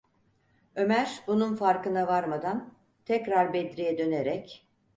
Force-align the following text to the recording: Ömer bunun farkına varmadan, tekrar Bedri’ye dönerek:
Ömer 0.75 1.23
bunun 1.27 1.55
farkına 1.55 2.07
varmadan, 2.07 2.73
tekrar 3.05 3.53
Bedri’ye 3.53 3.97
dönerek: 3.97 4.67